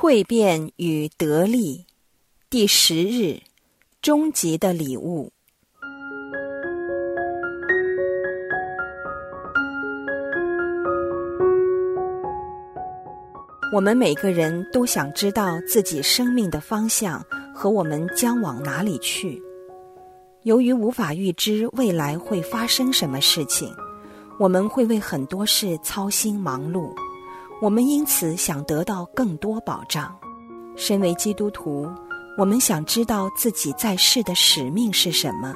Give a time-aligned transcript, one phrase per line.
[0.00, 1.84] 蜕变与得力，
[2.48, 3.40] 第十日，
[4.00, 5.32] 终极的礼物。
[13.72, 17.20] 我们每个人都想知道自己生命的方向
[17.52, 19.42] 和我们将往哪里去。
[20.44, 23.74] 由于无法预知未来会发生什么事情，
[24.38, 26.94] 我们会为很多事操心忙碌。
[27.60, 30.16] 我们因此想得到更多保障。
[30.76, 31.90] 身为基督徒，
[32.36, 35.52] 我们想知道自己在世的使命是什么，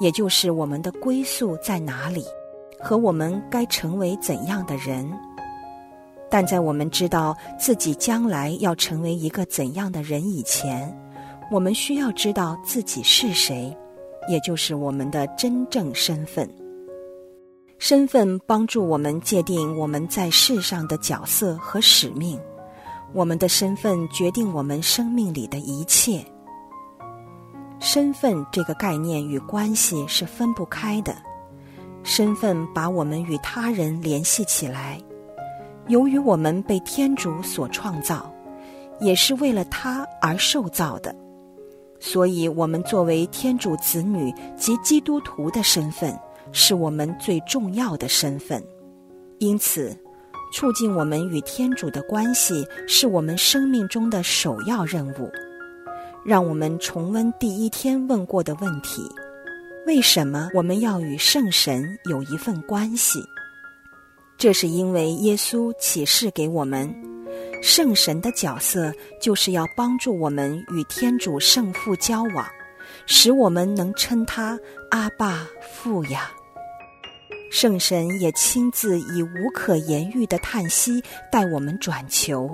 [0.00, 2.22] 也就是我们的归宿在哪里，
[2.78, 5.10] 和我们该成为怎样的人。
[6.28, 10.94] 但在我们知道自己将来要成为一个怎样的人以前，
[11.50, 13.74] 我们需要知道自己是谁，
[14.28, 16.46] 也就是我们的真正身份。
[17.82, 22.38] 身份帮助我们界定我们在世上的角色和使命。
[23.14, 26.22] 我们的身份决定我们生命里的一切。
[27.78, 31.16] 身份这个概念与关系是分不开的。
[32.02, 35.00] 身份把我们与他人联系起来。
[35.88, 38.30] 由于我们被天主所创造，
[39.00, 41.16] 也是为了他而受造的，
[41.98, 46.16] 所以，我们作为天主子女及基督徒的身份，
[46.52, 48.62] 是我们最重要的身份。
[49.38, 49.96] 因此，
[50.52, 55.30] 促进我们与天主的关系，是我们生命中的首要任务。
[56.24, 59.02] 让我们重温第一天问过的问题：
[59.86, 63.18] 为什么我们要与圣神有一份关系？
[64.36, 66.94] 这是因为耶稣启示给我们，
[67.62, 72.46] 圣神的角色就是要帮助我们与天主圣父交往，
[73.06, 74.58] 使我们能称他
[74.90, 76.30] 阿爸父呀。
[77.50, 82.48] 圣神也亲自以无可言喻的叹息带我们转求。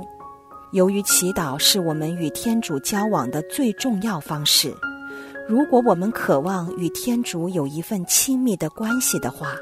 [0.72, 4.75] 由于祈祷是我们与天主交往的最重要方式，
[5.47, 9.54] 如果我们渴望与天主有一份亲密的关系的话。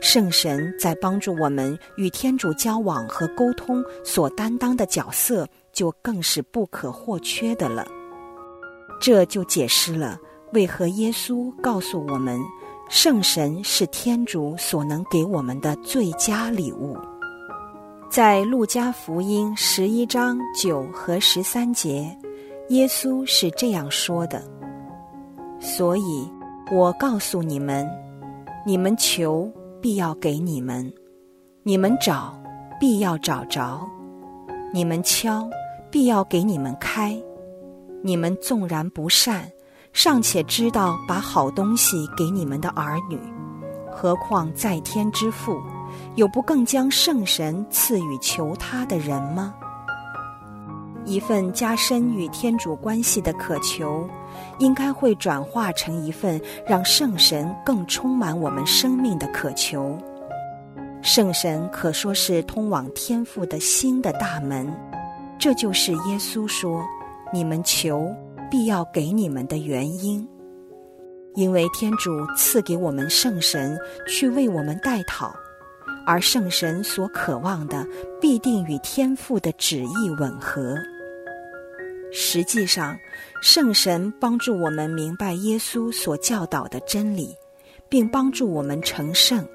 [0.00, 7.86] 圣神在帮助我们与天主交往和沟通所担当的角色，就更是不可或缺的了。
[9.00, 10.18] 这就解释了
[10.52, 12.38] 为何耶稣告诉我们，
[12.90, 16.98] 圣神是天主所能给我们的最佳礼物。
[18.10, 22.14] 在路加福音十一章九和十三节，
[22.70, 24.42] 耶稣是这样说的
[25.60, 26.28] ：“所以
[26.72, 27.88] 我告诉你们，
[28.66, 29.50] 你们求。”
[29.82, 30.92] 必要给你们，
[31.62, 32.38] 你们找，
[32.78, 33.80] 必要找着；
[34.74, 35.48] 你们敲，
[35.90, 37.18] 必要给你们开。
[38.02, 39.50] 你们纵然不善，
[39.92, 43.18] 尚且知道把好东西给你们的儿女，
[43.90, 45.60] 何况在天之父，
[46.14, 49.54] 有不更将圣神赐予求他的人吗？
[51.04, 54.08] 一份加深与天主关系的渴求。
[54.58, 59.98] 应该会转化成一份让圣神更充满我们生命的渴求。
[61.02, 64.72] 圣神可说是通往天父的新的大门，
[65.38, 66.84] 这就是耶稣说
[67.32, 68.14] ：“你们求，
[68.50, 70.26] 必要给你们的原因。”
[71.36, 73.78] 因为天主赐给我们圣神
[74.08, 75.32] 去为我们代祷，
[76.04, 77.86] 而圣神所渴望的
[78.20, 80.76] 必定与天父的旨意吻合。
[82.12, 82.98] 实际上，
[83.40, 87.32] 圣神帮助我们明白耶稣所教导的真理，
[87.88, 89.46] 并帮助我们成圣，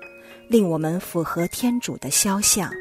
[0.47, 2.71] 令我们符合天主的肖像。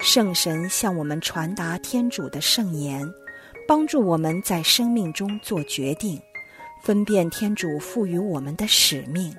[0.00, 3.08] 圣神向我们传达天主的圣言，
[3.66, 6.20] 帮助我们在生命中做决定，
[6.82, 9.34] 分辨天主赋予我们的使命。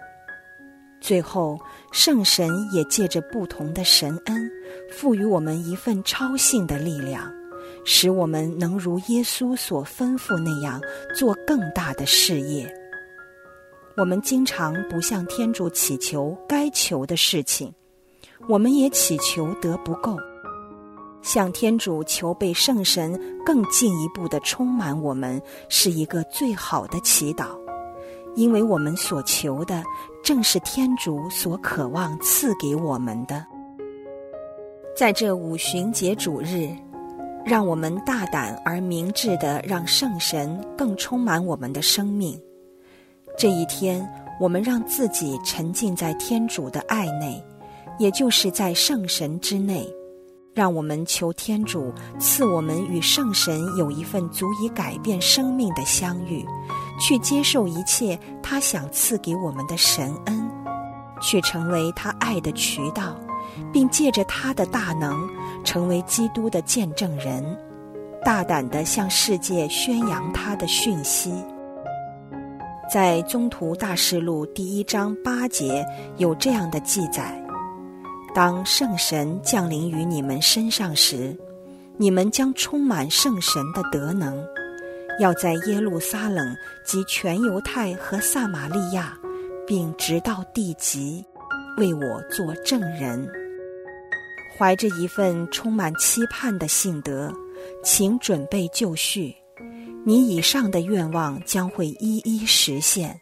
[0.99, 1.59] 最后，
[1.91, 4.51] 圣神也借着不同的神恩，
[4.91, 7.31] 赋予我们一份超性的力量。
[7.89, 10.81] 使我们能如耶稣所吩咐那样
[11.15, 12.69] 做更大的事业。
[13.95, 17.73] 我们经常不向天主祈求该求的事情，
[18.49, 20.17] 我们也祈求得不够。
[21.27, 27.47] 向天主求被圣神更进一步的充满我们，是一个最好的祈祷，
[28.35, 29.83] 因为我们所求的
[30.23, 33.45] 正是天主所渴望赐给我们的。
[34.95, 36.73] 在这五旬节主日。
[37.49, 42.37] 让我们大胆而明智的让圣神更充满我们的生命。
[43.37, 44.05] 这一天，
[44.37, 47.41] 我们让自己沉浸在天主的爱内，
[47.99, 49.87] 也就是在圣神之内。
[50.57, 56.43] 让我们求天主赐我们与圣神有一份足以改变生命的相遇，
[56.99, 60.49] 去接受一切他想赐给我们的神恩，
[61.21, 63.15] 去成为他爱的渠道。
[63.73, 65.27] 并借着他的大能，
[65.63, 67.43] 成为基督的见证人，
[68.23, 71.33] 大胆地向世界宣扬他的讯息。
[72.91, 75.83] 在《中途大事录》第一章八节
[76.17, 77.43] 有这样的记载：
[78.37, 81.35] 当圣神降临于你们身上时，
[81.97, 84.45] 你们将充满圣神的德能，
[85.19, 86.55] 要在耶路撒冷
[86.85, 89.17] 及全犹太和撒玛利亚，
[89.65, 91.25] 并直到地极，
[91.79, 93.27] 为我做证人。
[94.55, 97.33] 怀着一份充满期盼的信德，
[97.83, 99.33] 请准备就绪。
[100.05, 103.19] 你以上的愿望将会一一实现。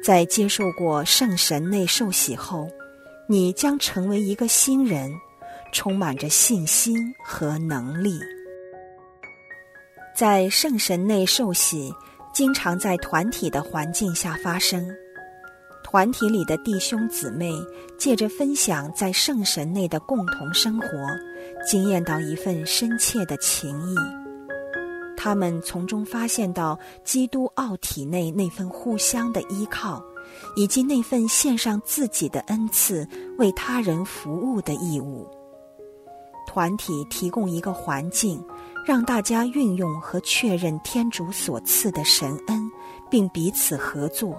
[0.00, 2.68] 在接受过圣神内受洗后，
[3.30, 5.14] 你将成为一个新人，
[5.70, 8.18] 充满着信心和能力。
[10.16, 11.92] 在圣神内受洗，
[12.32, 14.82] 经常在团体的环境下发生。
[15.84, 17.52] 团体里的弟兄姊妹
[17.98, 20.88] 借着分享在圣神内的共同生活，
[21.66, 23.94] 经验到一份深切的情谊。
[25.18, 30.02] 他们从中发现到基督奥体内那份互相的依靠，
[30.56, 33.06] 以及那份献上自己的恩赐
[33.38, 35.26] 为他人服务的义务。
[36.46, 38.42] 团体提供一个环境，
[38.86, 42.70] 让大家运用和确认天主所赐的神恩，
[43.10, 44.36] 并彼此合作。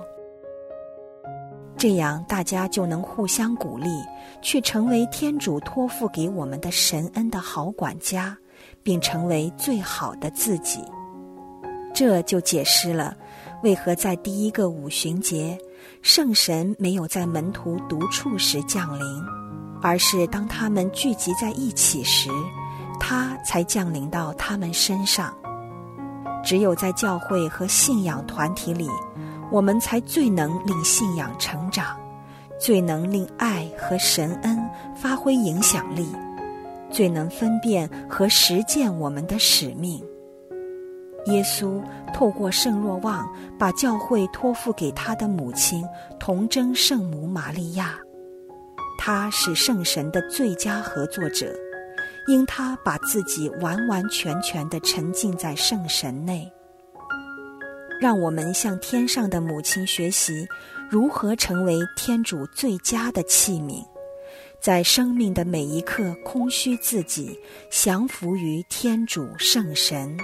[1.78, 3.88] 这样，大家就能互相鼓励，
[4.42, 8.38] 去成为天主托付给我们的神恩的好管家，
[8.84, 10.84] 并成为最好的自己。
[11.94, 13.16] 这就解释了
[13.64, 15.58] 为何在第一个五旬节，
[16.02, 19.24] 圣神没有在门徒独处时降临，
[19.82, 22.30] 而是当他们聚集在一起时，
[23.00, 25.34] 他才降临到他们身上。
[26.44, 28.90] 只有在教会和信仰团体里。
[29.52, 31.98] 我们才最能令信仰成长，
[32.60, 34.60] 最能令爱和神恩
[34.96, 36.08] 发挥影响力，
[36.92, 40.00] 最能分辨和实践我们的使命。
[41.26, 43.28] 耶稣透过圣若望，
[43.58, 45.84] 把教会托付给他的母亲
[46.20, 47.98] 童真圣母玛利亚，
[48.98, 51.54] 他是圣神的最佳合作者，
[52.28, 56.52] 因他把自己完完全全的沉浸在圣神内。
[58.00, 60.48] 让我们向天上的母亲学习，
[60.90, 63.84] 如何成为天主最佳的器皿，
[64.62, 67.38] 在生命的每一刻空虚自己，
[67.70, 70.18] 降服于天主圣神。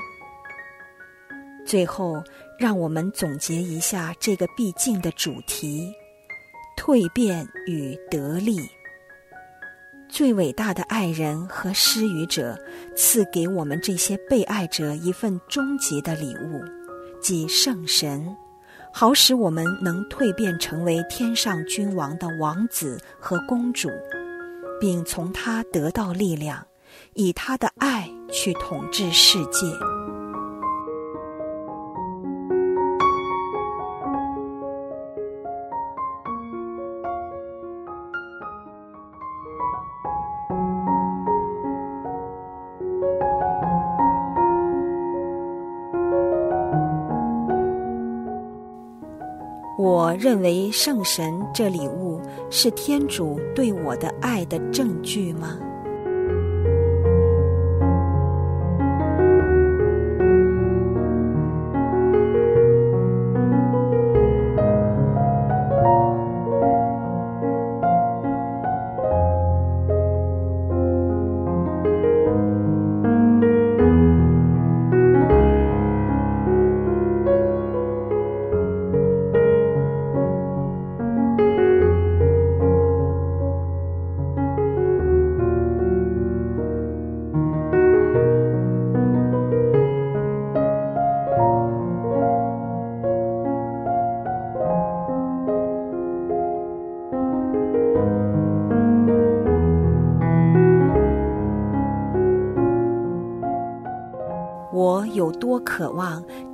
[1.65, 2.23] 最后，
[2.59, 5.91] 让我们总结一下这个必经的主题：
[6.77, 8.57] 蜕变与得力。
[10.07, 12.57] 最伟大的爱人和施予者，
[12.95, 16.63] 赐给我们这些被爱者一份终极的礼物。
[17.19, 18.23] 即圣神，
[18.93, 23.89] 好使我们能蜕变成为天上君王的王子和公主，
[24.79, 26.63] 并从他得到力量，
[27.15, 29.65] 以他的爱去统治世界。
[50.15, 55.59] 认为圣神这礼物是天主对我的爱的证据吗？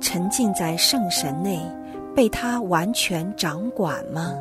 [0.00, 1.60] 沉浸在圣神内，
[2.14, 4.32] 被他完全掌管吗？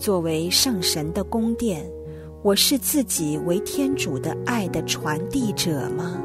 [0.00, 1.84] 作为圣神的宫殿，
[2.42, 6.18] 我是自己为天主的爱的传递者吗？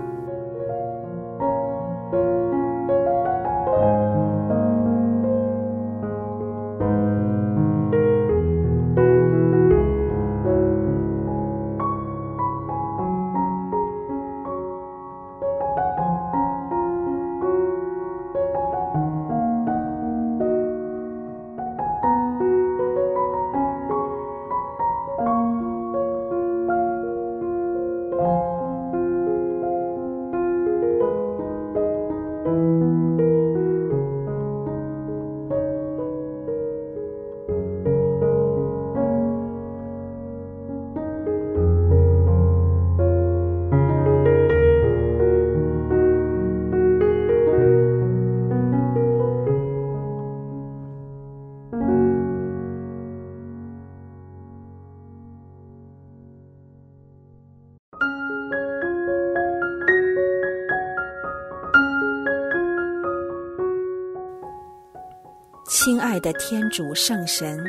[66.25, 67.63] 的天主圣神，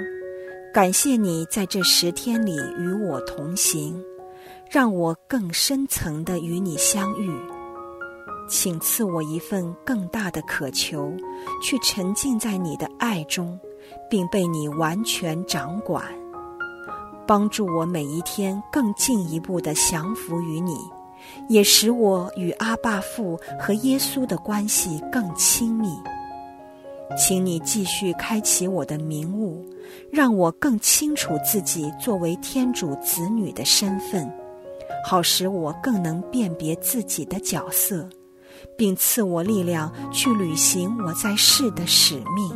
[0.72, 4.02] 感谢你在这十天里与我同行，
[4.70, 7.30] 让我更深层的与你相遇。
[8.48, 11.12] 请赐我一份更大的渴求，
[11.62, 13.60] 去沉浸在你的爱中，
[14.08, 16.02] 并被你完全掌管，
[17.26, 20.78] 帮助我每一天更进一步的降服于你，
[21.50, 25.90] 也使我与阿爸父和耶稣的关系更亲密。
[27.14, 29.64] 请你继续开启我的明悟，
[30.10, 34.30] 让我更清楚自己作为天主子女的身份，
[35.04, 38.08] 好使我更能辨别自己的角色，
[38.76, 42.50] 并赐我力量去履行我在世的使命。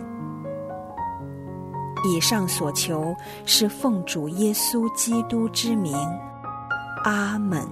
[2.04, 3.14] 以上所求
[3.46, 5.94] 是奉主耶稣基督之名，
[7.04, 7.62] 阿门。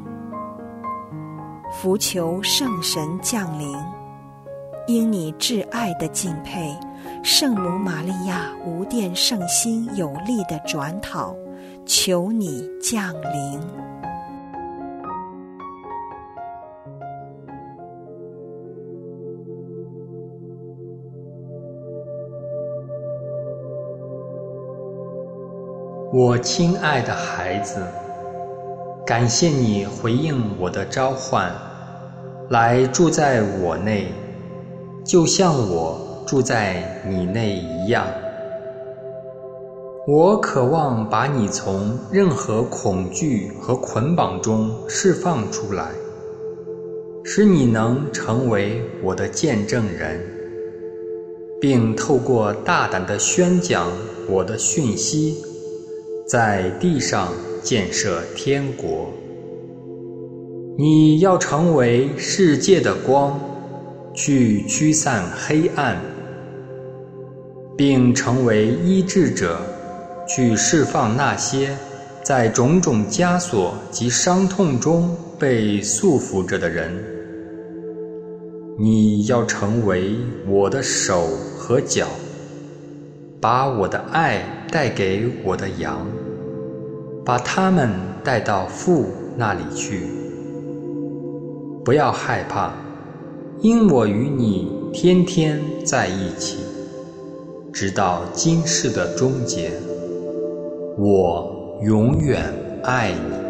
[1.73, 3.77] 福求圣神降临。
[4.89, 6.75] 因你挚爱的敬佩，
[7.23, 11.37] 圣母玛利亚无殿圣心有力的转讨，
[11.85, 13.61] 求你降临。
[26.15, 27.83] 我亲爱的孩子，
[29.05, 31.53] 感谢你回应我的召唤，
[32.49, 34.11] 来住在我内。
[35.09, 38.07] 就像我住在你内一样，
[40.07, 45.93] 我渴望把你从任何恐惧和捆绑中释放出来，
[47.25, 50.21] 使你能成为我的见证人，
[51.59, 53.91] 并透过大胆的宣讲
[54.29, 55.39] 我的讯息，
[56.27, 59.07] 在地上建设天国。
[60.77, 63.41] 你要成为世界的光。
[64.19, 65.97] 去驱散黑暗，
[67.77, 69.61] 并成为医治者，
[70.27, 71.79] 去释放那些
[72.25, 76.93] 在种种枷锁及伤痛中被束缚着的人。
[78.77, 80.17] 你要成为
[80.49, 82.09] 我的手和脚，
[83.41, 86.05] 把我的爱带给我的羊，
[87.25, 87.89] 把他们
[88.25, 89.07] 带到父
[89.37, 90.09] 那里去。
[91.85, 92.73] 不要害怕。
[93.61, 96.59] 因我与你天天在一起，
[97.73, 99.73] 直到今世的终结，
[100.97, 102.41] 我永远
[102.85, 103.48] 爱你。